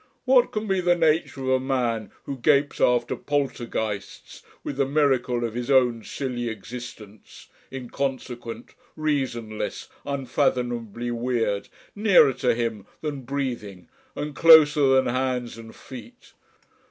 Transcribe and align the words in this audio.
What 0.25 0.51
can 0.51 0.65
be 0.65 0.81
the 0.81 0.95
nature 0.95 1.43
of 1.43 1.49
a 1.49 1.59
man 1.59 2.09
who 2.23 2.37
gapes 2.39 2.81
after 2.81 3.15
Poltergeists 3.15 4.41
with 4.63 4.77
the 4.77 4.87
miracle 4.87 5.43
of 5.43 5.53
his 5.53 5.69
own 5.69 6.03
silly 6.03 6.49
existence 6.49 7.49
(inconsequent, 7.71 8.73
reasonless, 8.95 9.89
unfathomably 10.03 11.11
weird) 11.11 11.69
nearer 11.95 12.33
to 12.33 12.55
him 12.55 12.87
than 13.01 13.21
breathing 13.25 13.89
and 14.15 14.35
closer 14.35 14.87
than 14.87 15.05
hands 15.05 15.59
and 15.59 15.75
feet. 15.75 16.33